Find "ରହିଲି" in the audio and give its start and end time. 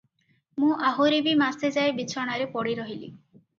2.83-3.15